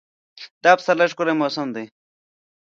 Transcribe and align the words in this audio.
دا 0.63 0.71
پسرلی 0.77 1.07
ښکلی 1.11 1.33
موسم 1.39 1.67
دی. 1.75 1.85